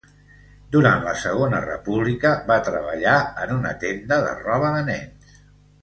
Durant 0.75 1.03
la 1.07 1.13
segona 1.23 1.59
República 1.67 2.33
va 2.49 2.59
treballar 2.73 3.17
en 3.47 3.55
una 3.61 3.77
tenda 3.87 4.23
de 4.29 4.37
roba 4.45 4.77
de 4.81 4.85
nens. 4.93 5.35